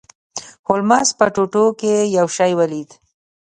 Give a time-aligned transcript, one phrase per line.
[0.67, 2.89] هولمز په ټوټو کې یو شی ولید.